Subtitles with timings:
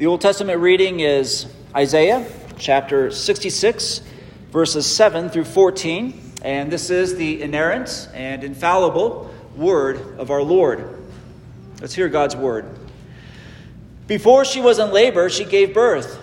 [0.00, 1.44] The Old Testament reading is
[1.76, 4.00] Isaiah chapter 66,
[4.50, 11.04] verses 7 through 14, and this is the inerrant and infallible word of our Lord.
[11.82, 12.64] Let's hear God's word.
[14.06, 16.18] Before she was in labor, she gave birth.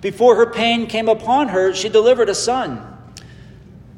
[0.00, 2.80] Before her pain came upon her, she delivered a son.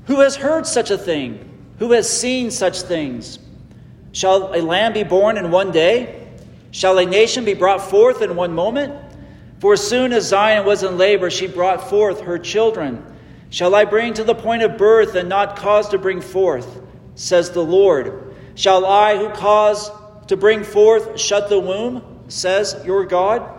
[0.06, 1.48] Who has heard such a thing?
[1.78, 3.38] Who has seen such things?
[4.10, 6.28] Shall a lamb be born in one day?
[6.72, 9.10] Shall a nation be brought forth in one moment?
[9.62, 13.00] For as soon as Zion was in labor, she brought forth her children.
[13.50, 16.80] Shall I bring to the point of birth and not cause to bring forth?
[17.14, 18.34] Says the Lord.
[18.56, 19.92] Shall I, who cause
[20.26, 22.24] to bring forth, shut the womb?
[22.26, 23.56] Says your God.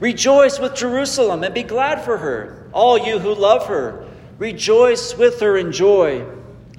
[0.00, 4.04] Rejoice with Jerusalem and be glad for her, all you who love her.
[4.38, 6.26] Rejoice with her in joy,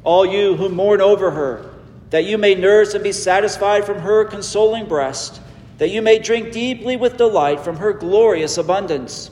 [0.03, 1.73] all you who mourn over her,
[2.09, 5.39] that you may nurse and be satisfied from her consoling breast
[5.79, 9.31] that you may drink deeply with delight from her glorious abundance.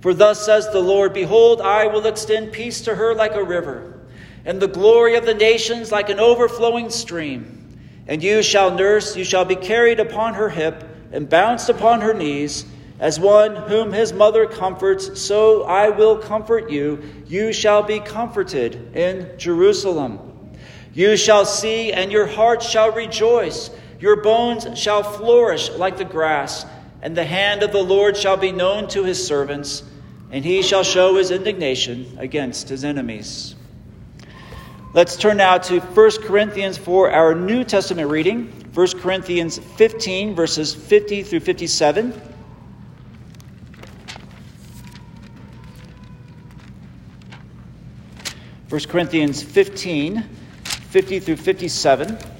[0.00, 4.00] For thus says the Lord Behold, I will extend peace to her like a river,
[4.46, 7.78] and the glory of the nations like an overflowing stream.
[8.06, 12.14] And you shall nurse, you shall be carried upon her hip, and bounced upon her
[12.14, 12.64] knees.
[12.98, 17.02] As one whom his mother comforts, so I will comfort you.
[17.26, 20.54] You shall be comforted in Jerusalem.
[20.92, 26.64] You shall see, and your heart shall rejoice your bones shall flourish like the grass,
[27.02, 29.82] and the hand of the Lord shall be known to his servants,
[30.30, 33.54] and he shall show his indignation against his enemies.
[34.94, 38.46] Let's turn now to 1 Corinthians for our New Testament reading.
[38.74, 42.20] 1 Corinthians 15, verses 50 through 57.
[48.68, 52.39] First Corinthians 15, 50 through 57.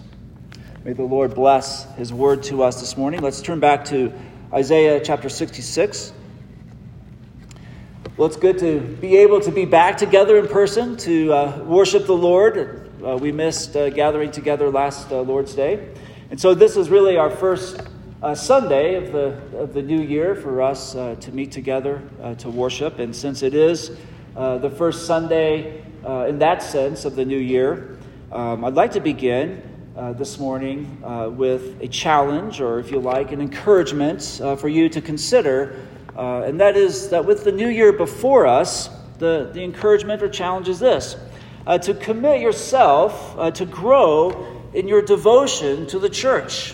[0.83, 3.21] May the Lord bless his word to us this morning.
[3.21, 4.11] Let's turn back to
[4.51, 6.11] Isaiah chapter 66.
[8.17, 12.07] Well, it's good to be able to be back together in person to uh, worship
[12.07, 12.89] the Lord.
[13.05, 15.93] Uh, we missed uh, gathering together last uh, Lord's Day.
[16.31, 17.79] And so this is really our first
[18.23, 22.01] uh, Sunday of the, of the new year for us uh, to meet together
[22.39, 22.97] to worship.
[22.97, 23.95] And since it is
[24.33, 25.83] the first Sunday
[26.27, 27.99] in that sense of the new year,
[28.31, 32.99] um, I'd like to begin uh, this morning uh, with a challenge, or if you
[32.99, 35.85] like, an encouragement uh, for you to consider.
[36.17, 40.29] Uh, and that is that with the new year before us, the, the encouragement or
[40.29, 41.15] challenge is this
[41.67, 46.73] uh, to commit yourself uh, to grow in your devotion to the church.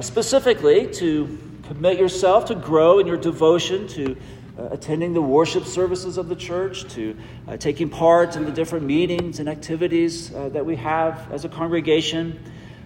[0.00, 4.16] specifically, to commit yourself to grow in your devotion to
[4.60, 7.16] uh, attending the worship services of the church, to
[7.48, 11.48] uh, taking part in the different meetings and activities uh, that we have as a
[11.48, 12.38] congregation,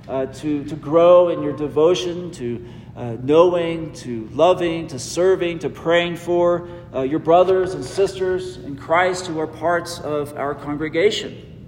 [0.06, 2.64] uh, to, to grow in your devotion to
[2.94, 9.26] uh, knowing, to loving, to serving, to praying for your brothers and sisters in Christ
[9.26, 11.66] who are parts of our congregation.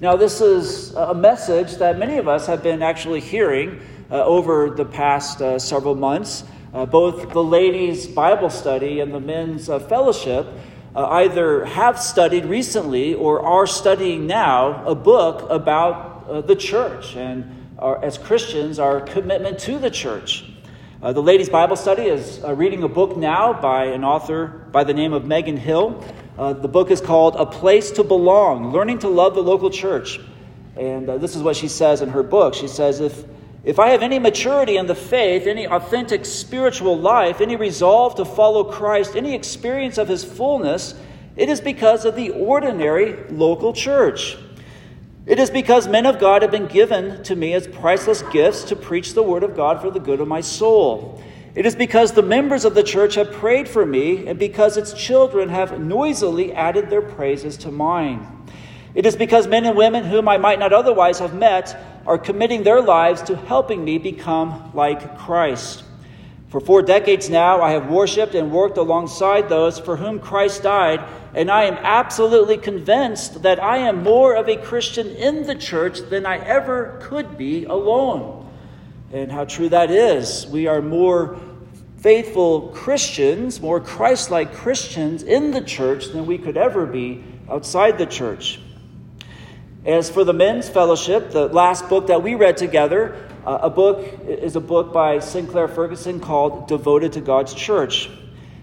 [0.00, 4.84] Now, this is a message that many of us have been actually hearing over the
[4.84, 6.44] past several months.
[6.72, 10.46] Uh, both the ladies' Bible study and the men's uh, fellowship
[10.94, 17.16] uh, either have studied recently or are studying now a book about uh, the church
[17.16, 20.44] and our, as Christians, our commitment to the church.
[21.00, 24.84] Uh, the ladies' Bible study is uh, reading a book now by an author by
[24.84, 26.04] the name of Megan Hill.
[26.36, 30.20] the book is called A Place to Belong Learning to Love the Local Church.
[30.76, 32.52] And this is what she says in her book.
[32.52, 33.24] She says, If
[33.64, 38.24] if I have any maturity in the faith, any authentic spiritual life, any resolve to
[38.24, 40.94] follow Christ, any experience of his fullness,
[41.36, 44.36] it is because of the ordinary local church.
[45.26, 48.76] It is because men of God have been given to me as priceless gifts to
[48.76, 51.22] preach the word of God for the good of my soul.
[51.54, 54.92] It is because the members of the church have prayed for me, and because its
[54.92, 58.26] children have noisily added their praises to mine.
[58.94, 62.62] It is because men and women whom I might not otherwise have met are committing
[62.62, 65.84] their lives to helping me become like Christ.
[66.48, 71.04] For four decades now, I have worshiped and worked alongside those for whom Christ died,
[71.34, 76.00] and I am absolutely convinced that I am more of a Christian in the church
[76.08, 78.48] than I ever could be alone.
[79.12, 80.46] And how true that is.
[80.46, 81.38] We are more
[81.98, 87.98] faithful Christians, more Christ like Christians in the church than we could ever be outside
[87.98, 88.60] the church.
[89.88, 94.20] As for the men's fellowship, the last book that we read together, uh, a book
[94.26, 98.10] is a book by Sinclair Ferguson called Devoted to God's Church.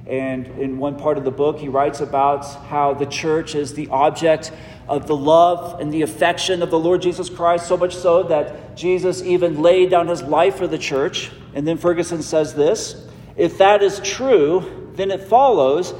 [0.05, 3.87] And in one part of the book, he writes about how the church is the
[3.87, 4.51] object
[4.87, 8.77] of the love and the affection of the Lord Jesus Christ, so much so that
[8.77, 11.31] Jesus even laid down his life for the church.
[11.55, 13.03] And then Ferguson says this
[13.35, 15.95] If that is true, then it follows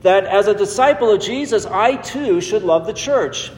[0.00, 3.52] that as a disciple of Jesus, I too should love the church.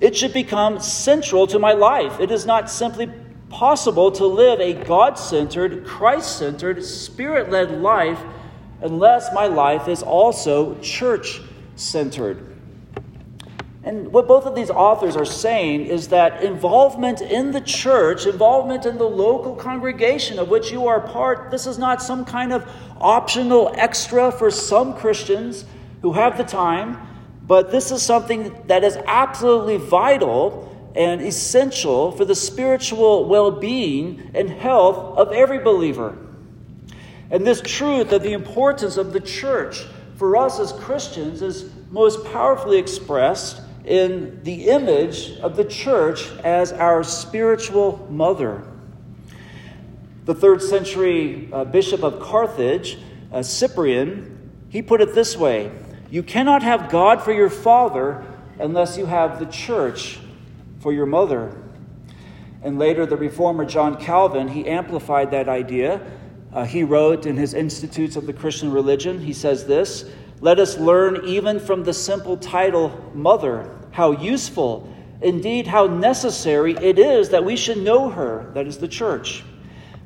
[0.00, 2.20] It should become central to my life.
[2.20, 3.10] It is not simply
[3.50, 8.20] possible to live a God centered, Christ centered, spirit led life
[8.80, 11.40] unless my life is also church
[11.76, 12.46] centered.
[13.82, 18.84] And what both of these authors are saying is that involvement in the church, involvement
[18.84, 22.70] in the local congregation of which you are part, this is not some kind of
[23.00, 25.64] optional extra for some Christians
[26.02, 26.98] who have the time,
[27.50, 34.30] but this is something that is absolutely vital and essential for the spiritual well being
[34.34, 36.16] and health of every believer.
[37.28, 42.24] And this truth of the importance of the church for us as Christians is most
[42.26, 48.62] powerfully expressed in the image of the church as our spiritual mother.
[50.24, 52.98] The third century uh, bishop of Carthage,
[53.32, 55.72] uh, Cyprian, he put it this way
[56.10, 58.24] You cannot have God for your father
[58.58, 60.18] unless you have the church
[60.80, 61.56] for your mother.
[62.62, 66.00] And later, the reformer John Calvin, he amplified that idea.
[66.52, 70.10] Uh, he wrote in his Institutes of the Christian Religion, he says this
[70.40, 74.92] Let us learn even from the simple title, Mother, how useful,
[75.22, 79.44] indeed, how necessary it is that we should know her, that is the church.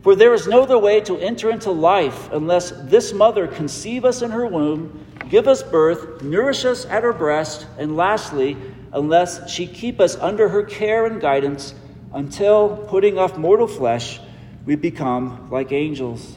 [0.05, 4.21] For there is no other way to enter into life unless this mother conceive us
[4.21, 8.55] in her womb, give us birth, nourish us at her breast, and lastly,
[8.93, 11.75] unless she keep us under her care and guidance
[12.13, 14.21] until, putting off mortal flesh,
[14.67, 16.37] we become like angels.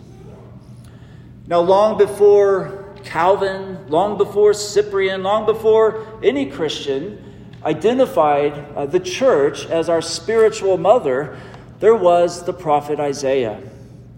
[1.46, 7.22] Now, long before Calvin, long before Cyprian, long before any Christian
[7.66, 11.38] identified uh, the church as our spiritual mother,
[11.79, 13.62] there was the prophet Isaiah.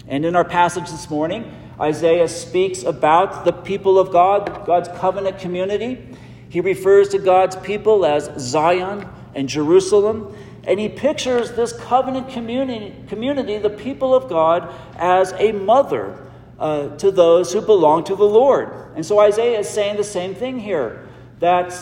[0.07, 5.39] And in our passage this morning, Isaiah speaks about the people of God, God's covenant
[5.39, 6.15] community.
[6.49, 10.35] He refers to God's people as Zion and Jerusalem.
[10.63, 16.25] And he pictures this covenant community, community the people of God, as a mother
[16.59, 18.69] uh, to those who belong to the Lord.
[18.95, 21.07] And so Isaiah is saying the same thing here
[21.39, 21.73] that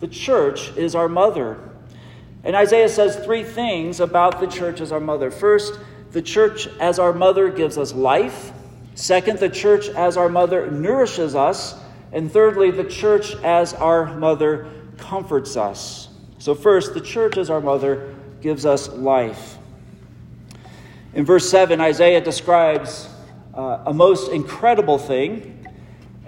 [0.00, 1.58] the church is our mother.
[2.46, 5.32] And Isaiah says three things about the church as our mother.
[5.32, 5.80] First,
[6.12, 8.52] the church as our mother gives us life.
[8.94, 11.74] Second, the church as our mother nourishes us.
[12.12, 16.08] And thirdly, the church as our mother comforts us.
[16.38, 19.58] So, first, the church as our mother gives us life.
[21.14, 23.08] In verse 7, Isaiah describes
[23.54, 25.66] uh, a most incredible thing.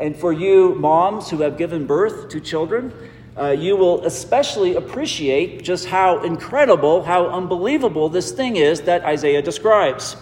[0.00, 2.92] And for you, moms who have given birth to children,
[3.38, 9.42] uh, you will especially appreciate just how incredible, how unbelievable this thing is that Isaiah
[9.42, 10.16] describes.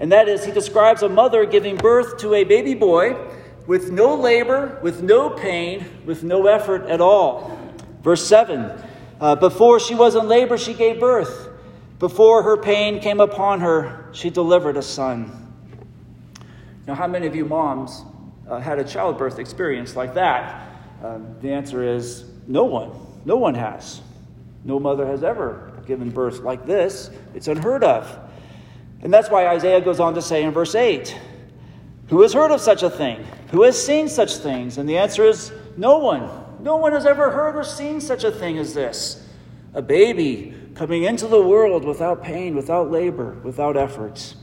[0.00, 3.16] And that is, he describes a mother giving birth to a baby boy
[3.66, 7.58] with no labor, with no pain, with no effort at all.
[8.02, 8.72] Verse 7
[9.20, 11.50] uh, Before she was in labor, she gave birth.
[11.98, 15.54] Before her pain came upon her, she delivered a son.
[16.86, 18.02] Now, how many of you moms
[18.48, 20.68] uh, had a childbirth experience like that?
[21.02, 22.90] Um, the answer is no one.
[23.24, 24.00] No one has.
[24.64, 27.10] No mother has ever given birth like this.
[27.34, 28.18] It's unheard of.
[29.02, 31.16] And that's why Isaiah goes on to say in verse 8
[32.08, 33.24] Who has heard of such a thing?
[33.50, 34.78] Who has seen such things?
[34.78, 36.28] And the answer is no one.
[36.60, 39.22] No one has ever heard or seen such a thing as this
[39.74, 44.34] a baby coming into the world without pain, without labor, without efforts.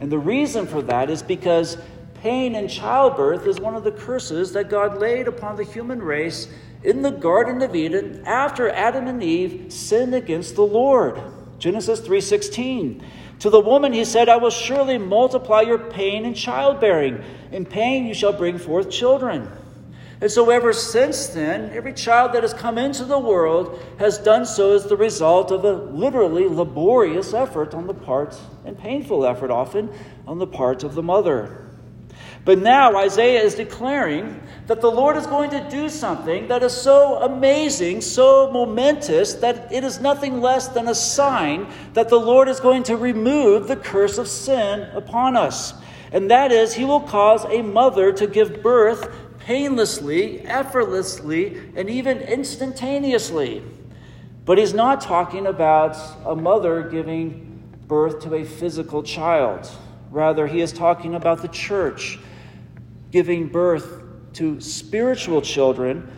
[0.00, 1.76] And the reason for that is because
[2.14, 6.48] pain in childbirth is one of the curses that God laid upon the human race
[6.82, 11.20] in the Garden of Eden after Adam and Eve sinned against the Lord.
[11.58, 13.02] Genesis 3:16.
[13.40, 17.22] To the woman he said, I will surely multiply your pain in childbearing.
[17.52, 19.48] In pain you shall bring forth children.
[20.22, 24.44] And so, ever since then, every child that has come into the world has done
[24.44, 29.50] so as the result of a literally laborious effort on the part, and painful effort
[29.50, 29.88] often,
[30.26, 31.66] on the part of the mother.
[32.44, 36.72] But now Isaiah is declaring that the Lord is going to do something that is
[36.72, 42.48] so amazing, so momentous, that it is nothing less than a sign that the Lord
[42.48, 45.74] is going to remove the curse of sin upon us.
[46.12, 52.18] And that is, he will cause a mother to give birth painlessly, effortlessly, and even
[52.18, 53.64] instantaneously.
[54.44, 59.68] But he's not talking about a mother giving birth to a physical child.
[60.12, 62.20] Rather, he is talking about the church
[63.10, 66.10] giving birth to spiritual children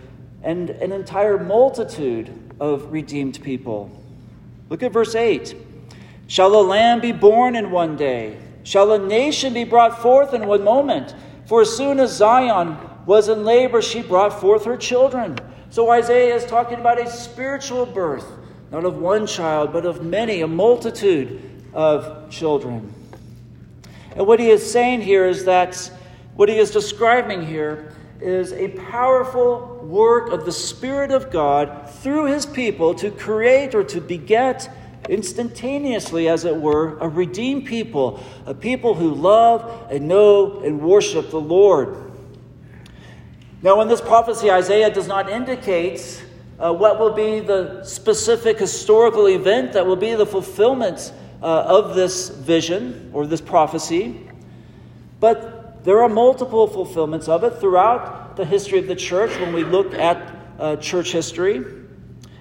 [0.42, 3.90] and an entire multitude of redeemed people.
[4.68, 5.54] Look at verse 8.
[6.26, 8.38] Shall a lamb be born in one day?
[8.64, 11.14] Shall a nation be brought forth in one moment?
[11.46, 12.76] For as soon as Zion
[13.06, 15.38] was in labor, she brought forth her children.
[15.70, 18.26] So Isaiah is talking about a spiritual birth,
[18.70, 21.40] not of one child, but of many, a multitude
[21.74, 22.92] of children.
[24.14, 25.90] And what he is saying here is that
[26.34, 32.26] what he is describing here is a powerful work of the Spirit of God through
[32.26, 34.70] his people to create or to beget
[35.08, 41.30] instantaneously, as it were, a redeemed people, a people who love and know and worship
[41.30, 41.96] the Lord.
[43.62, 46.24] Now, in this prophecy, Isaiah does not indicate
[46.58, 51.12] uh, what will be the specific historical event that will be the fulfillment
[51.42, 54.28] uh, of this vision or this prophecy,
[55.18, 59.64] but there are multiple fulfillments of it throughout the history of the church when we
[59.64, 61.64] look at uh, church history.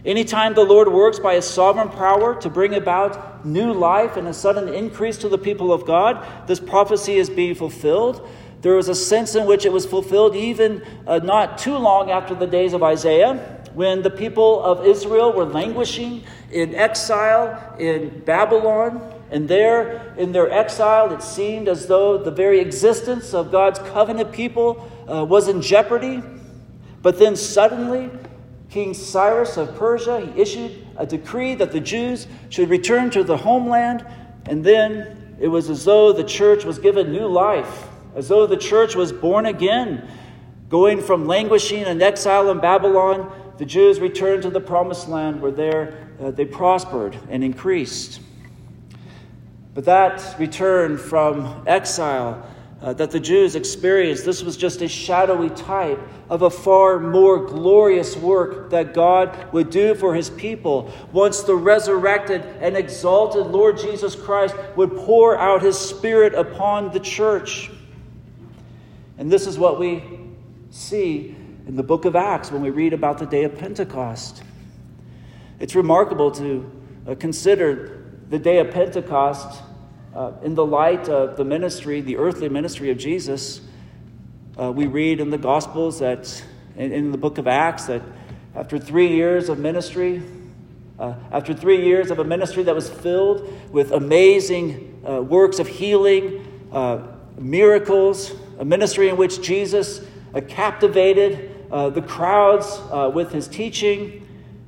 [0.04, 4.34] Anytime the Lord works by his sovereign power to bring about new life and a
[4.34, 8.28] sudden increase to the people of God, this prophecy is being fulfilled.
[8.62, 12.34] There was a sense in which it was fulfilled even uh, not too long after
[12.34, 19.21] the days of Isaiah when the people of Israel were languishing in exile in Babylon.
[19.32, 24.32] And there, in their exile, it seemed as though the very existence of God's covenant
[24.32, 26.22] people uh, was in jeopardy.
[27.02, 28.12] But then suddenly,
[28.70, 33.38] King Cyrus of Persia, he issued a decree that the Jews should return to the
[33.38, 34.06] homeland.
[34.46, 38.58] And then it was as though the church was given new life, as though the
[38.58, 40.08] church was born again,
[40.70, 45.52] going from languishing in exile in Babylon the Jews returned to the promised land where
[45.52, 48.20] there uh, they prospered and increased.
[49.74, 52.46] But that return from exile
[52.82, 56.00] uh, that the Jews experienced, this was just a shadowy type
[56.30, 61.56] of a far more glorious work that God would do for his people once the
[61.56, 67.70] resurrected and exalted Lord Jesus Christ would pour out his Spirit upon the church.
[69.20, 70.04] And this is what we
[70.72, 71.36] see
[71.68, 74.42] in the book of Acts when we read about the day of Pentecost.
[75.60, 76.72] It's remarkable to
[77.08, 78.01] uh, consider
[78.32, 79.62] the day of Pentecost
[80.16, 83.60] uh, in the light of the ministry, the earthly ministry of Jesus.
[84.58, 86.42] Uh, we read in the Gospels that,
[86.78, 88.02] in, in, the book of Acts, that
[88.56, 90.24] after three years of ministry,
[90.98, 95.68] uh, after three years of a ministry that was filled with amazing uh, works of
[95.68, 97.06] healing, uh,
[97.38, 100.06] miracles, a ministry in which Jesus
[100.48, 102.80] captivated uh, the crowds
[103.14, 104.21] with his teaching.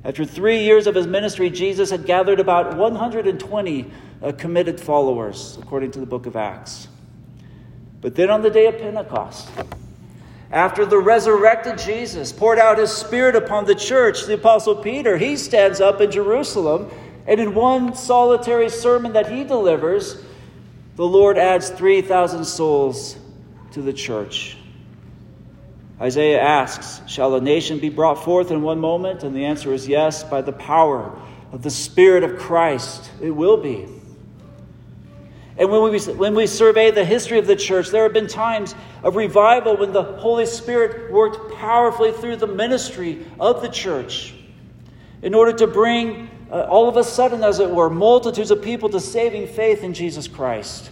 [0.04, 3.90] After three years of his ministry, Jesus had gathered about 120
[4.22, 6.88] uh, committed followers, according to the book of Acts.
[8.02, 9.48] But then on the day of Pentecost,
[10.50, 15.36] after the resurrected Jesus poured out his Spirit upon the church, the Apostle Peter, he
[15.38, 16.90] stands up in Jerusalem,
[17.26, 20.22] and in one solitary sermon that he delivers,
[20.96, 23.16] the Lord adds 3,000 souls
[23.72, 24.58] to the church.
[26.00, 29.22] Isaiah asks, Shall a nation be brought forth in one moment?
[29.22, 31.16] And the answer is yes, by the power
[31.52, 33.10] of the Spirit of Christ.
[33.20, 33.86] It will be.
[35.56, 38.74] And when we, when we survey the history of the church, there have been times
[39.04, 44.34] of revival when the Holy Spirit worked powerfully through the ministry of the church
[45.22, 48.88] in order to bring, uh, all of a sudden, as it were, multitudes of people
[48.88, 50.90] to saving faith in Jesus Christ.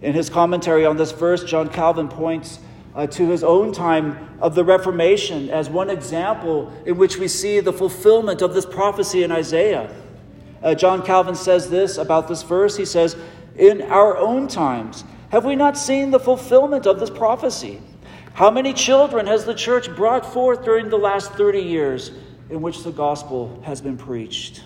[0.00, 2.60] In his commentary on this verse, John Calvin points
[2.94, 7.60] uh, to his own time of the Reformation as one example in which we see
[7.60, 9.94] the fulfillment of this prophecy in Isaiah.
[10.62, 12.76] Uh, John Calvin says this about this verse.
[12.76, 13.16] He says,
[13.56, 17.80] In our own times, have we not seen the fulfillment of this prophecy?
[18.34, 22.10] How many children has the church brought forth during the last 30 years
[22.48, 24.62] in which the gospel has been preached?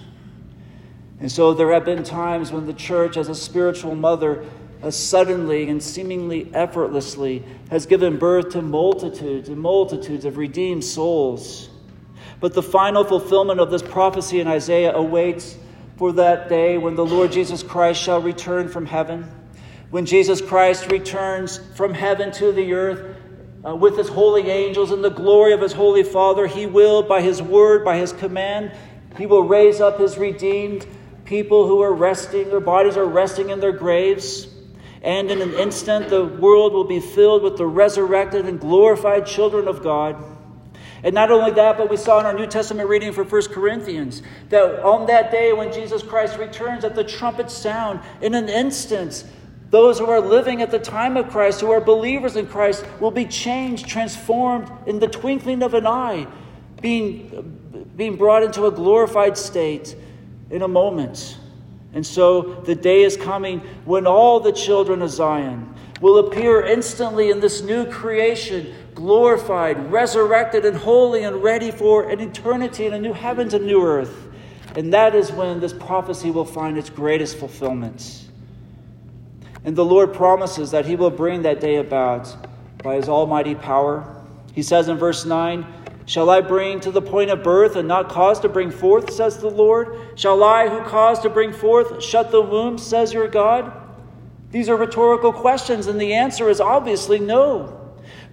[1.21, 4.45] And so there have been times when the church, as a spiritual mother,
[4.85, 11.71] has suddenly and seemingly effortlessly has given birth to multitudes and multitudes of redeemed souls.
[12.39, 15.57] But the final fulfillment of this prophecy in Isaiah awaits
[15.97, 19.27] for that day when the Lord Jesus Christ shall return from heaven.
[19.89, 23.17] When Jesus Christ returns from heaven to the earth
[23.67, 27.23] uh, with his holy angels in the glory of his holy Father, he will, by
[27.23, 28.71] his word, by his command,
[29.17, 30.87] he will raise up his redeemed
[31.25, 34.49] people who are resting, their bodies are resting in their graves.
[35.05, 39.69] And in an instant, the world will be filled with the resurrected and glorified children
[39.69, 40.17] of God.
[41.03, 44.23] And not only that, but we saw in our New Testament reading for 1 Corinthians
[44.49, 49.27] that on that day when Jesus Christ returns at the trumpet sound, in an instant,
[49.69, 53.11] those who are living at the time of Christ, who are believers in Christ, will
[53.11, 56.27] be changed, transformed in the twinkling of an eye,
[56.81, 59.95] being, being brought into a glorified state
[60.49, 61.37] in a moment.
[61.95, 67.31] And so the day is coming when all the children of Zion will appear instantly
[67.31, 72.99] in this new creation glorified, resurrected, and holy, and ready for an eternity in a
[72.99, 74.29] new heavens and new earth.
[74.77, 78.25] And that is when this prophecy will find its greatest fulfillment.
[79.65, 82.37] And the Lord promises that He will bring that day about
[82.83, 84.23] by His almighty power.
[84.53, 85.65] He says in verse 9,
[86.07, 89.39] Shall I bring to the point of birth and not cause to bring forth, says
[89.39, 89.97] the Lord?
[90.17, 93.73] Shall I, who cause to bring forth, shut the womb, says your God?
[94.51, 97.81] These are rhetorical questions, and the answer is obviously no.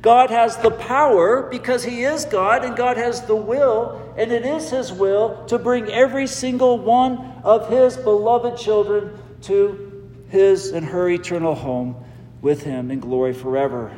[0.01, 4.45] God has the power because He is God, and God has the will, and it
[4.45, 10.85] is His will to bring every single one of His beloved children to His and
[10.85, 11.95] her eternal home
[12.41, 13.95] with Him in glory forever.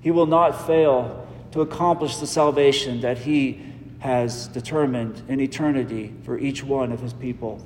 [0.00, 3.64] He will not fail to accomplish the salvation that He
[4.00, 7.64] has determined in eternity for each one of His people.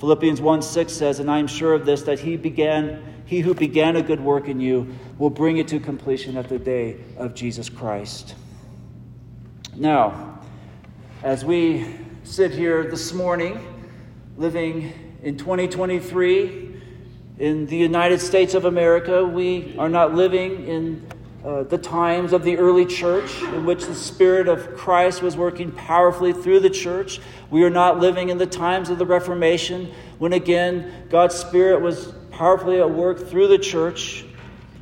[0.00, 3.54] Philippians 1 6 says, And I am sure of this, that He began he who
[3.54, 7.34] began a good work in you will bring it to completion at the day of
[7.34, 8.34] Jesus Christ.
[9.74, 10.40] Now,
[11.22, 11.86] as we
[12.22, 13.58] sit here this morning,
[14.36, 16.80] living in 2023
[17.38, 21.06] in the United States of America, we are not living in
[21.44, 25.70] uh, the times of the early church in which the Spirit of Christ was working
[25.72, 27.20] powerfully through the church.
[27.50, 32.14] We are not living in the times of the Reformation when again God's Spirit was
[32.30, 34.24] powerfully at work through the church.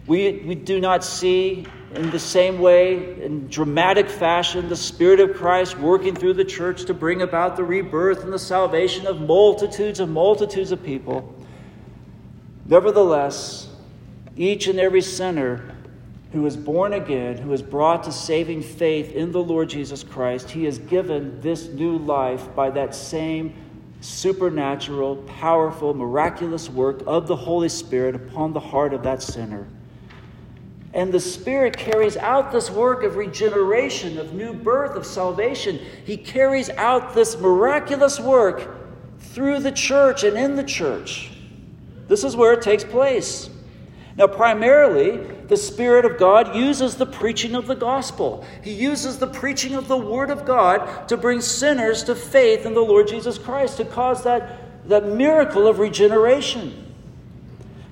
[0.06, 5.34] We, we do not see in the same way, in dramatic fashion, the Spirit of
[5.34, 9.98] Christ working through the church to bring about the rebirth and the salvation of multitudes
[9.98, 11.34] and multitudes of people.
[12.66, 13.68] Nevertheless,
[14.36, 15.76] each and every sinner
[16.32, 20.50] who is born again, who is brought to saving faith in the Lord Jesus Christ,
[20.50, 23.54] he is given this new life by that same
[24.00, 29.66] supernatural, powerful, miraculous work of the Holy Spirit upon the heart of that sinner.
[30.94, 35.78] And the Spirit carries out this work of regeneration, of new birth, of salvation.
[36.04, 38.76] He carries out this miraculous work
[39.18, 41.30] through the church and in the church.
[42.08, 43.48] This is where it takes place.
[44.16, 48.42] Now, primarily, the Spirit of God uses the preaching of the gospel.
[48.64, 52.72] He uses the preaching of the Word of God to bring sinners to faith in
[52.72, 56.94] the Lord Jesus Christ, to cause that, that miracle of regeneration.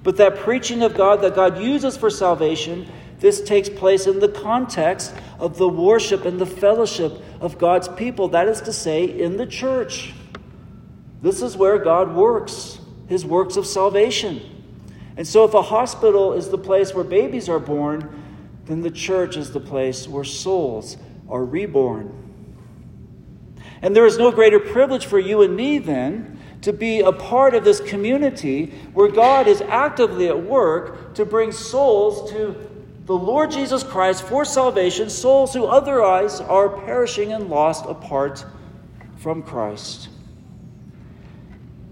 [0.02, 4.28] But that preaching of God that God uses for salvation, this takes place in the
[4.28, 9.36] context of the worship and the fellowship of God's people, that is to say, in
[9.36, 10.14] the church.
[11.20, 14.59] This is where God works, his works of salvation.
[15.16, 18.22] And so, if a hospital is the place where babies are born,
[18.66, 20.96] then the church is the place where souls
[21.28, 22.16] are reborn.
[23.82, 27.54] And there is no greater privilege for you and me then to be a part
[27.54, 32.70] of this community where God is actively at work to bring souls to
[33.06, 38.44] the Lord Jesus Christ for salvation, souls who otherwise are perishing and lost apart
[39.16, 40.10] from Christ.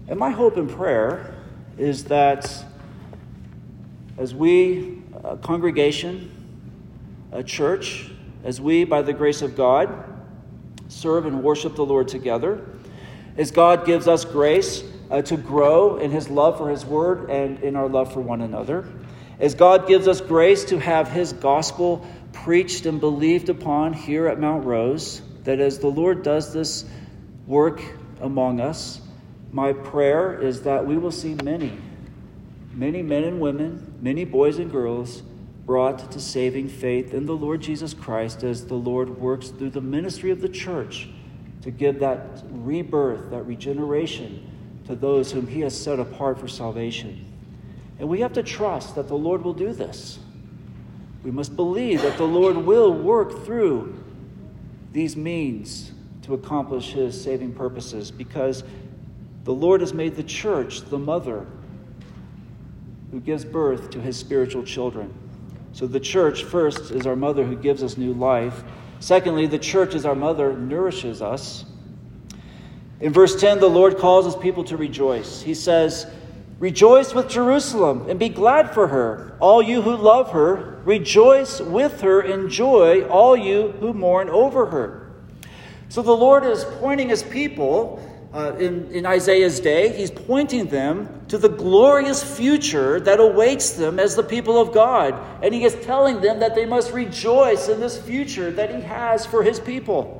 [0.07, 1.35] And my hope and prayer
[1.77, 2.65] is that
[4.19, 6.29] as we, a congregation,
[7.31, 8.11] a church,
[8.43, 9.89] as we, by the grace of God,
[10.89, 12.67] serve and worship the Lord together,
[13.37, 17.63] as God gives us grace uh, to grow in His love for His Word and
[17.63, 18.85] in our love for one another,
[19.39, 24.37] as God gives us grace to have His gospel preached and believed upon here at
[24.37, 26.83] Mount Rose, that as the Lord does this
[27.47, 27.81] work
[28.19, 28.99] among us,
[29.53, 31.79] my prayer is that we will see many
[32.79, 35.21] many men and women, many boys and girls
[35.65, 39.81] brought to saving faith in the Lord Jesus Christ as the Lord works through the
[39.81, 41.09] ministry of the church
[41.61, 44.49] to give that rebirth, that regeneration
[44.87, 47.25] to those whom He has set apart for salvation.
[47.99, 50.17] And we have to trust that the Lord will do this.
[51.21, 54.01] We must believe that the Lord will work through
[54.93, 58.63] these means to accomplish His saving purposes because
[59.43, 61.45] the Lord has made the church the mother
[63.11, 65.13] who gives birth to His spiritual children.
[65.73, 68.63] So the church, first, is our mother who gives us new life.
[68.99, 71.65] Secondly, the church is our mother, nourishes us.
[72.99, 75.41] In verse 10, the Lord calls his people to rejoice.
[75.41, 76.05] He says,
[76.59, 79.37] Rejoice with Jerusalem and be glad for her.
[79.39, 84.65] All you who love her, rejoice with her in joy, all you who mourn over
[84.65, 85.11] her.
[85.87, 91.25] So the Lord is pointing his people uh, in, in Isaiah's day, he's pointing them
[91.29, 95.15] to the glorious future that awaits them as the people of God.
[95.43, 99.25] And he is telling them that they must rejoice in this future that he has
[99.25, 100.15] for his people.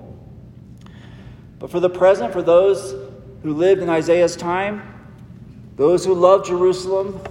[1.60, 2.96] But for the present, for those
[3.44, 4.82] who lived in Isaiah's time,
[5.76, 7.22] those who loved Jerusalem,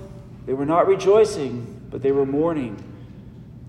[0.47, 2.83] they were not rejoicing, but they were mourning.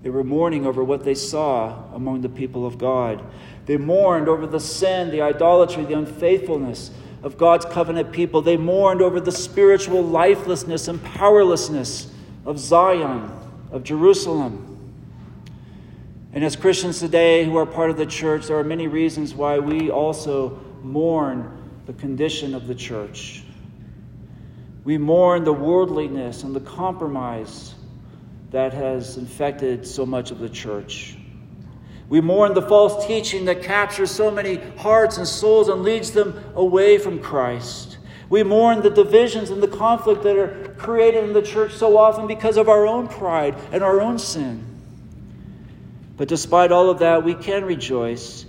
[0.02, 3.22] They were mourning over what they saw among the people of God.
[3.66, 6.90] They mourned over the sin, the idolatry, the unfaithfulness
[7.22, 8.42] of God's covenant people.
[8.42, 12.12] They mourned over the spiritual lifelessness and powerlessness
[12.46, 13.30] of Zion,
[13.70, 14.66] of Jerusalem.
[16.32, 19.58] And as Christians today who are part of the church, there are many reasons why
[19.58, 21.56] we also mourn
[21.86, 23.42] the condition of the church.
[24.84, 27.74] We mourn the worldliness and the compromise
[28.50, 31.16] that has infected so much of the church.
[32.10, 36.44] We mourn the false teaching that captures so many hearts and souls and leads them
[36.56, 37.98] away from Christ.
[38.28, 42.26] We mourn the divisions and the conflict that are created in the church so often
[42.26, 44.64] because of our own pride and our own sin.
[46.16, 48.44] But despite all of that, we can rejoice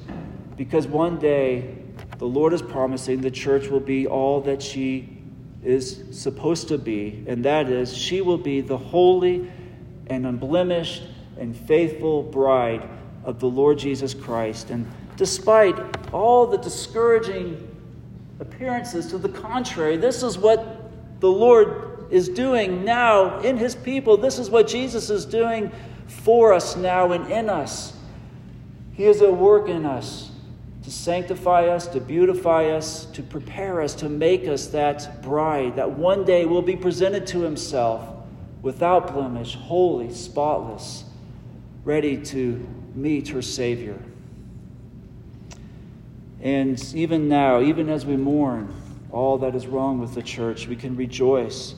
[0.58, 1.78] because one day
[2.18, 5.20] the Lord is promising the church will be all that she
[5.64, 9.52] is supposed to be, and that is, she will be the holy
[10.08, 11.04] and unblemished
[11.38, 12.90] and faithful bride
[13.24, 14.70] of the Lord Jesus Christ.
[14.70, 14.86] And
[15.18, 15.78] despite
[16.14, 17.68] all the discouraging
[18.40, 24.18] appearances to the contrary, this is what the Lord is doing now in his people.
[24.18, 25.72] This is what Jesus is doing
[26.08, 27.94] for us now and in us.
[28.94, 30.32] He is at work in us
[30.84, 35.92] to sanctify us, to beautify us, to prepare us, to make us that bride that
[35.92, 38.02] one day will be presented to himself
[38.62, 41.04] without blemish, holy, spotless,
[41.84, 43.98] ready to meet her Savior.
[46.42, 48.74] And even now, even as we mourn
[49.12, 51.76] all that is wrong with the church, we can rejoice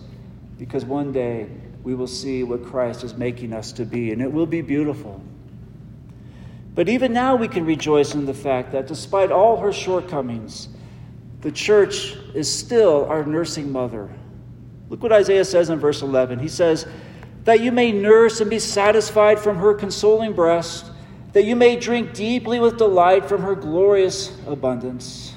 [0.58, 1.50] because one day
[1.84, 5.22] we will see what Christ is making us to be, and it will be beautiful.
[6.76, 10.70] But even now, we can rejoice in the fact that despite all her shortcomings,
[11.42, 14.10] the church is still our nursing mother.
[14.90, 16.40] Look what Isaiah says in verse 11.
[16.40, 16.88] He says,
[17.44, 20.93] That you may nurse and be satisfied from her consoling breast
[21.34, 25.36] that you may drink deeply with delight from her glorious abundance.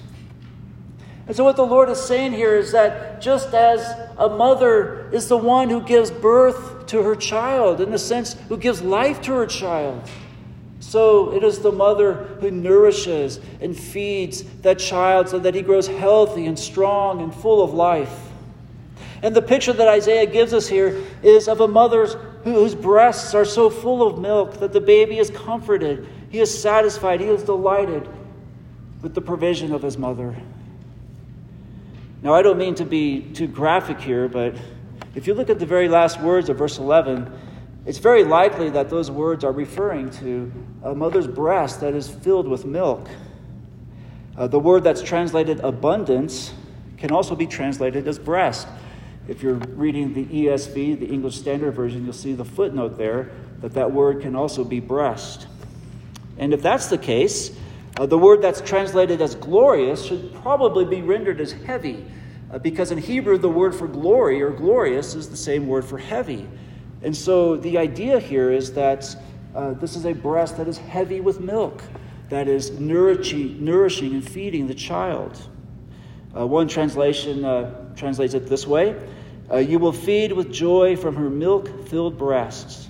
[1.26, 3.82] And so, what the Lord is saying here is that just as
[4.16, 8.56] a mother is the one who gives birth to her child, in the sense, who
[8.56, 10.08] gives life to her child,
[10.78, 15.88] so it is the mother who nourishes and feeds that child so that he grows
[15.88, 18.26] healthy and strong and full of life.
[19.22, 22.14] And the picture that Isaiah gives us here is of a mother's
[22.54, 27.20] whose breasts are so full of milk that the baby is comforted, he is satisfied,
[27.20, 28.08] he is delighted
[29.02, 30.36] with the provision of his mother.
[32.22, 34.54] Now, I don't mean to be too graphic here, but
[35.14, 37.30] if you look at the very last words of verse 11,
[37.84, 42.48] it's very likely that those words are referring to a mother's breast that is filled
[42.48, 43.08] with milk.
[44.36, 46.52] Uh, the word that's translated abundance
[46.96, 48.66] can also be translated as breast.
[49.28, 53.74] If you're reading the ESV, the English Standard Version, you'll see the footnote there that
[53.74, 55.48] that word can also be breast.
[56.38, 57.56] And if that's the case,
[57.98, 62.04] uh, the word that's translated as glorious should probably be rendered as heavy,
[62.52, 65.98] uh, because in Hebrew, the word for glory or glorious is the same word for
[65.98, 66.46] heavy.
[67.02, 69.16] And so the idea here is that
[69.54, 71.82] uh, this is a breast that is heavy with milk,
[72.28, 75.48] that is nourishing, nourishing and feeding the child.
[76.36, 78.94] Uh, one translation uh, translates it this way
[79.50, 82.88] uh, You will feed with joy from her milk filled breasts.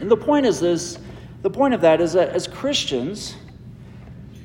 [0.00, 0.98] And the point is this
[1.42, 3.34] the point of that is that as Christians,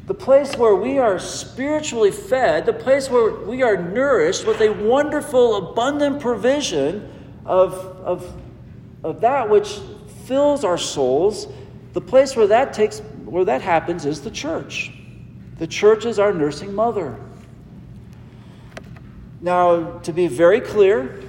[0.08, 4.70] the place where we are spiritually fed, the place where we are nourished with a
[4.72, 7.12] wonderful, abundant provision
[7.46, 8.34] of, of,
[9.04, 9.80] of that which
[10.26, 11.48] fills our souls,
[11.94, 14.94] the place where that takes where that happens is the church.
[15.58, 17.20] The church is our nursing mother.
[19.40, 21.22] Now, to be very clear,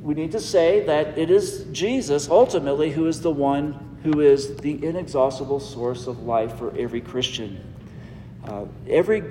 [0.00, 4.56] we need to say that it is Jesus ultimately who is the one who is
[4.56, 7.62] the inexhaustible source of life for every Christian.
[8.44, 9.22] Uh, every,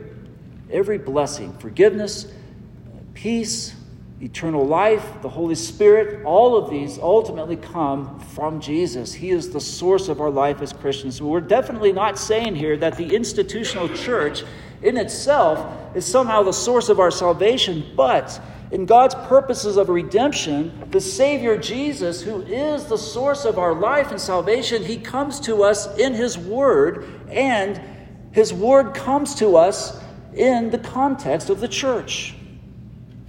[0.72, 2.32] every blessing, forgiveness,
[3.14, 3.76] peace,
[4.22, 9.14] eternal life, the Holy Spirit, all of these ultimately come from Jesus.
[9.14, 11.22] He is the source of our life as Christians.
[11.22, 14.44] We're definitely not saying here that the institutional church
[14.82, 18.42] in itself is somehow the source of our salvation, but
[18.72, 24.12] in God's purposes of redemption, the Savior Jesus, who is the source of our life
[24.12, 27.82] and salvation, he comes to us in his word, and
[28.32, 30.02] his word comes to us
[30.34, 32.36] in the context of the church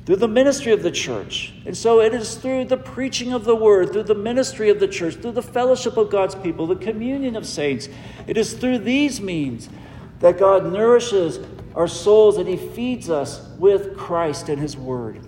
[0.04, 1.52] through the ministry of the church.
[1.64, 4.88] And so it is through the preaching of the word, through the ministry of the
[4.88, 7.88] church, through the fellowship of God's people, the communion of saints.
[8.26, 9.68] It is through these means
[10.22, 11.40] that God nourishes
[11.74, 15.20] our souls and He feeds us with Christ and His word.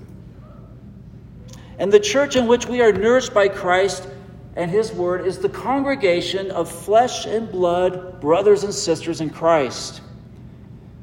[1.78, 4.08] And the church in which we are nourished by Christ
[4.56, 10.00] and His word is the congregation of flesh and blood brothers and sisters in Christ.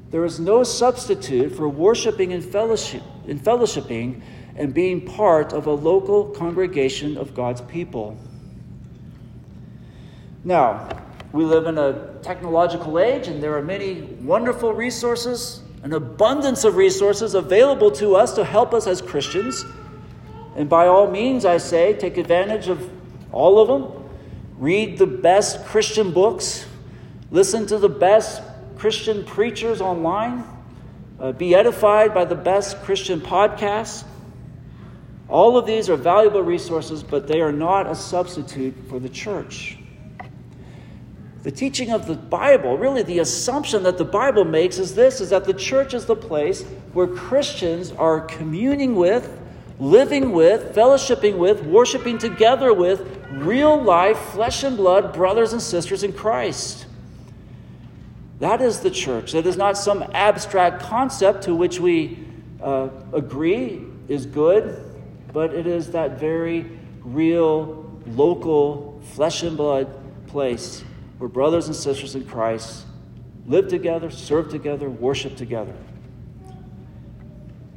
[0.10, 4.22] There is no substitute for worshiping and fellowship, and fellowshipping
[4.56, 8.18] and being part of a local congregation of God's people.
[10.44, 11.01] Now,
[11.34, 16.76] we live in a technological age, and there are many wonderful resources, an abundance of
[16.76, 19.64] resources available to us to help us as Christians.
[20.58, 22.90] And by all means, I say, take advantage of
[23.32, 24.10] all of them.
[24.58, 26.66] Read the best Christian books.
[27.32, 28.44] Listen to the best
[28.76, 30.44] Christian preachers online.
[31.18, 34.04] Uh, be edified by the best Christian podcasts.
[35.30, 39.78] All of these are valuable resources, but they are not a substitute for the church.
[41.44, 45.32] The teaching of the Bible, really the assumption that the Bible makes is this is
[45.32, 49.40] that the church is the place where Christians are communing with,
[49.80, 53.02] living with, fellowshipping with, worshiping together with
[53.32, 56.86] real life, flesh and blood brothers and sisters in Christ.
[58.40, 59.32] That is the church.
[59.32, 62.20] That is not some abstract concept to which we
[62.62, 64.84] uh, agree is good,
[65.34, 66.68] but it is that very
[67.04, 69.88] real, local, flesh and blood
[70.28, 70.84] place
[71.22, 72.84] where brothers and sisters in Christ
[73.46, 75.76] live together, serve together, worship together.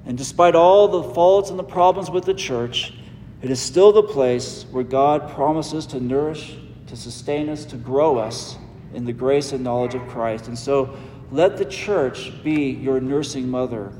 [0.06, 2.94] And despite all the faults and the problems with the church,
[3.42, 8.16] it is still the place where God promises to nourish, to sustain us, to grow
[8.16, 8.56] us
[8.94, 10.48] in the grace and knowledge of Christ.
[10.48, 10.96] And so
[11.30, 13.92] let the church be your nursing mother.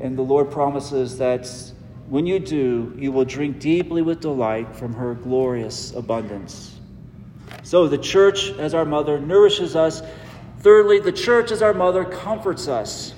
[0.00, 1.50] And the Lord promises that
[2.10, 6.73] when you do, you will drink deeply with delight from her glorious abundance.
[7.64, 10.02] So the church, as our mother, nourishes us.
[10.60, 13.14] Thirdly, the church, as our mother, comforts us.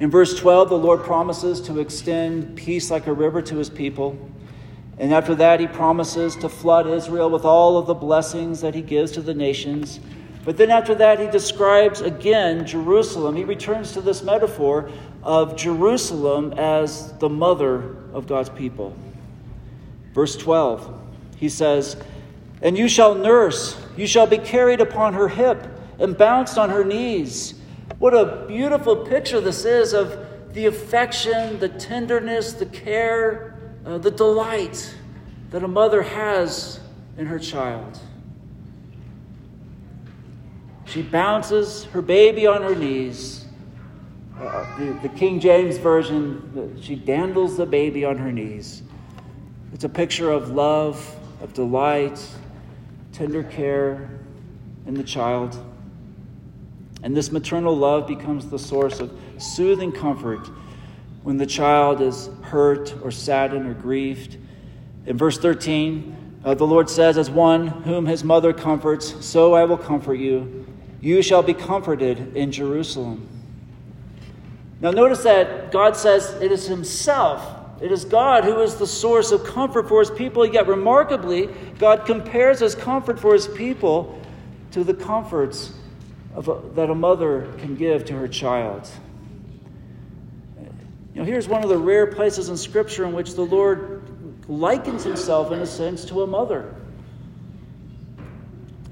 [0.00, 4.18] In verse 12, the Lord promises to extend peace like a river to his people.
[4.98, 8.82] And after that, he promises to flood Israel with all of the blessings that he
[8.82, 10.00] gives to the nations.
[10.44, 13.36] But then after that, he describes again Jerusalem.
[13.36, 14.90] He returns to this metaphor
[15.22, 18.94] of Jerusalem as the mother of God's people.
[20.12, 21.00] Verse 12,
[21.36, 21.96] he says,
[22.62, 25.66] and you shall nurse, you shall be carried upon her hip
[25.98, 27.54] and bounced on her knees.
[27.98, 30.18] What a beautiful picture this is of
[30.52, 34.94] the affection, the tenderness, the care, uh, the delight
[35.50, 36.80] that a mother has
[37.18, 37.98] in her child.
[40.86, 43.44] She bounces her baby on her knees.
[44.38, 48.82] Uh, the, the King James Version, she dandles the baby on her knees.
[49.72, 52.24] It's a picture of love, of delight,
[53.14, 54.10] tender care
[54.86, 55.56] in the child.
[57.04, 60.50] And this maternal love becomes the source of soothing comfort
[61.22, 64.36] when the child is hurt or saddened or grieved.
[65.06, 69.64] In verse 13, uh, the Lord says, As one whom his mother comforts, so I
[69.64, 70.66] will comfort you.
[71.00, 73.28] You shall be comforted in Jerusalem.
[74.80, 79.32] Now, notice that God says it is Himself it is God who is the source
[79.32, 84.20] of comfort for his people, yet remarkably, God compares his comfort for his people
[84.70, 85.72] to the comforts
[86.36, 86.42] a,
[86.74, 88.88] that a mother can give to her child.
[91.14, 94.02] You know, here's one of the rare places in Scripture in which the Lord
[94.48, 96.74] likens himself, in a sense, to a mother.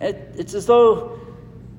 [0.01, 1.19] It, it's as though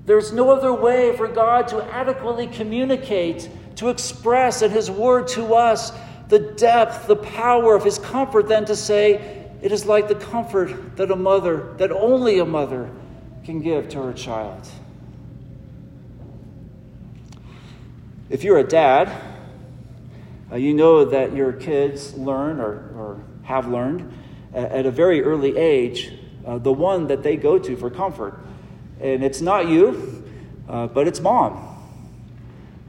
[0.05, 5.55] there's no other way for God to adequately communicate, to express in His Word to
[5.55, 5.91] us
[6.33, 10.95] the depth, the power of his comfort than to say, it is like the comfort
[10.95, 12.89] that a mother, that only a mother,
[13.45, 14.67] can give to her child.
[18.31, 19.15] If you're a dad,
[20.51, 24.11] uh, you know that your kids learn or, or have learned
[24.55, 26.13] at a very early age
[26.47, 28.39] uh, the one that they go to for comfort.
[28.99, 30.25] And it's not you,
[30.67, 31.77] uh, but it's mom.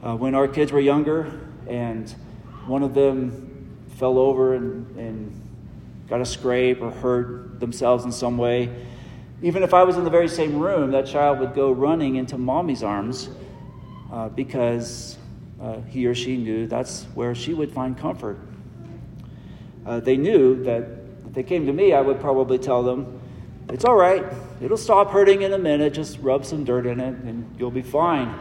[0.01, 1.31] Uh, when our kids were younger
[1.67, 2.15] and
[2.67, 5.41] one of them fell over and, and
[6.09, 8.69] got a scrape or hurt themselves in some way,
[9.41, 12.37] even if I was in the very same room, that child would go running into
[12.37, 13.29] mommy's arms
[14.11, 15.17] uh, because
[15.61, 18.37] uh, he or she knew that's where she would find comfort.
[19.85, 20.83] Uh, they knew that
[21.27, 23.19] if they came to me, I would probably tell them,
[23.69, 24.23] It's all right,
[24.61, 27.81] it'll stop hurting in a minute, just rub some dirt in it, and you'll be
[27.81, 28.33] fine.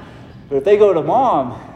[0.48, 1.73] But if they go to mom,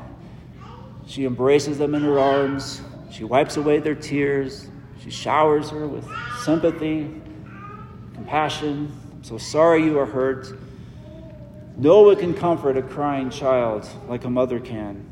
[1.09, 4.69] she embraces them in her arms, she wipes away their tears,
[5.01, 6.07] she showers her with
[6.45, 7.11] sympathy,
[8.15, 8.93] compassion.
[9.15, 10.53] I'm so sorry you are hurt.
[11.79, 15.07] No one can comfort a crying child like a mother can.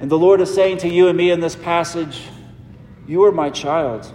[0.00, 2.22] And the Lord is saying to you and me in this passage,
[3.06, 4.10] You are my child.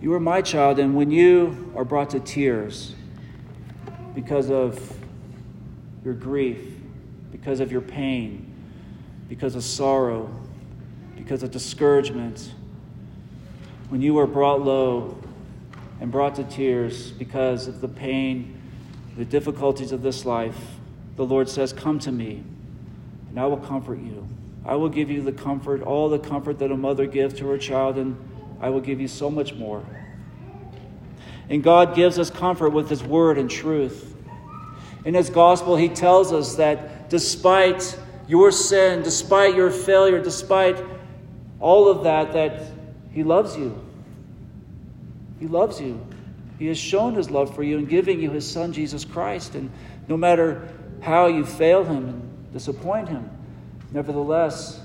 [0.00, 2.94] You are my child, and when you are brought to tears
[4.14, 4.94] because of
[6.04, 6.58] your grief,
[7.30, 8.43] because of your pain,
[9.34, 10.30] because of sorrow,
[11.16, 12.52] because of discouragement,
[13.88, 15.18] when you are brought low
[16.00, 18.56] and brought to tears because of the pain,
[19.16, 20.56] the difficulties of this life,
[21.16, 22.44] the Lord says, Come to me,
[23.28, 24.24] and I will comfort you.
[24.64, 27.58] I will give you the comfort, all the comfort that a mother gives to her
[27.58, 28.16] child, and
[28.60, 29.84] I will give you so much more.
[31.48, 34.14] And God gives us comfort with His word and truth.
[35.04, 40.82] In His gospel, He tells us that despite your sin, despite your failure, despite
[41.60, 42.62] all of that, that
[43.12, 43.80] He loves you.
[45.40, 46.04] He loves you.
[46.58, 49.54] He has shown His love for you in giving you His Son, Jesus Christ.
[49.54, 49.70] And
[50.08, 50.68] no matter
[51.00, 53.28] how you fail Him and disappoint Him,
[53.92, 54.80] nevertheless,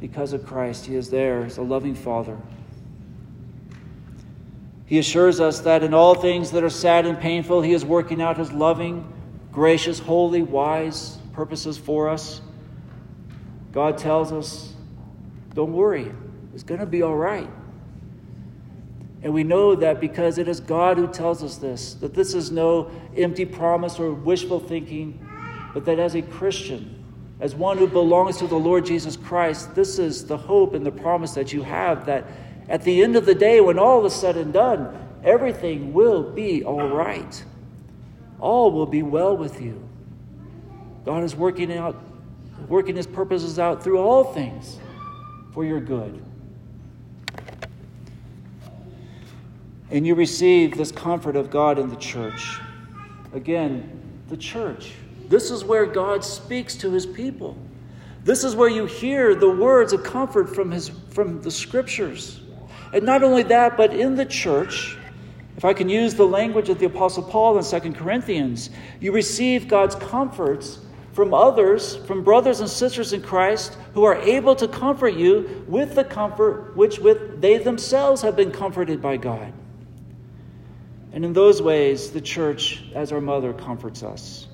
[0.00, 2.36] because of Christ, He is there as a loving Father.
[4.86, 8.20] He assures us that in all things that are sad and painful, He is working
[8.20, 9.12] out His loving,
[9.52, 12.40] gracious, holy, wise purposes for us.
[13.72, 14.74] God tells us,
[15.54, 16.12] don't worry,
[16.54, 17.48] it's going to be all right.
[19.22, 22.50] And we know that because it is God who tells us this, that this is
[22.50, 25.26] no empty promise or wishful thinking,
[25.74, 27.04] but that as a Christian,
[27.40, 30.90] as one who belongs to the Lord Jesus Christ, this is the hope and the
[30.90, 32.24] promise that you have that
[32.68, 36.64] at the end of the day, when all is said and done, everything will be
[36.64, 37.44] all right.
[38.38, 39.86] All will be well with you.
[41.04, 42.00] God is working out,
[42.68, 44.78] working his purposes out through all things
[45.52, 46.22] for your good.
[49.90, 52.58] and you receive this comfort of God in the church.
[53.32, 54.92] Again, the church.
[55.28, 57.56] This is where God speaks to his people.
[58.24, 62.40] This is where you hear the words of comfort from, his, from the scriptures.
[62.92, 64.96] And not only that, but in the church,
[65.56, 68.70] if I can use the language of the Apostle Paul in 2 Corinthians,
[69.00, 70.78] you receive God's comforts
[71.12, 75.94] from others, from brothers and sisters in Christ, who are able to comfort you with
[75.94, 79.52] the comfort which with they themselves have been comforted by God.
[81.12, 84.46] And in those ways, the church, as our mother, comforts us.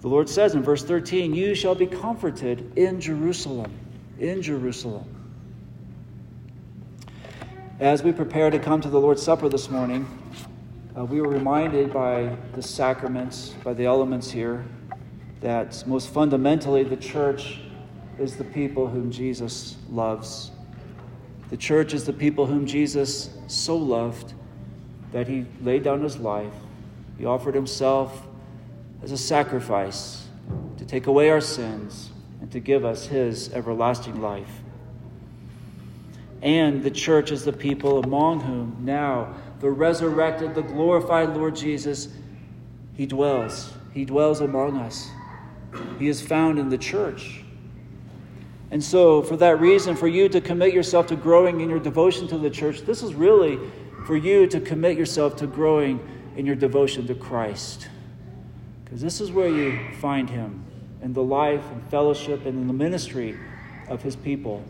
[0.00, 3.72] The Lord says in verse 13, You shall be comforted in Jerusalem.
[4.18, 5.04] In Jerusalem.
[7.78, 10.06] As we prepare to come to the Lord's Supper this morning,
[10.96, 14.64] uh, we were reminded by the sacraments, by the elements here,
[15.40, 17.60] that most fundamentally the church
[18.18, 20.50] is the people whom Jesus loves.
[21.50, 24.34] The church is the people whom Jesus so loved
[25.12, 26.52] that he laid down his life.
[27.18, 28.26] He offered himself
[29.02, 30.26] as a sacrifice
[30.78, 34.60] to take away our sins and to give us his everlasting life.
[36.42, 42.08] And the church is the people among whom now the resurrected, the glorified Lord Jesus,
[42.96, 43.72] he dwells.
[43.92, 45.08] He dwells among us.
[45.98, 47.44] He is found in the church.
[48.70, 52.28] And so, for that reason, for you to commit yourself to growing in your devotion
[52.28, 53.58] to the church, this is really
[54.06, 56.00] for you to commit yourself to growing
[56.36, 57.88] in your devotion to Christ.
[58.84, 60.64] Because this is where you find Him
[61.02, 63.36] in the life and fellowship and in the ministry
[63.88, 64.64] of His people.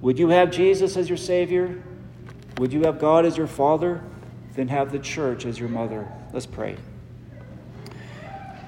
[0.00, 1.82] Would you have Jesus as your Savior?
[2.62, 4.00] Would you have God as your Father?
[4.54, 6.06] Then have the church as your mother.
[6.32, 6.76] Let's pray.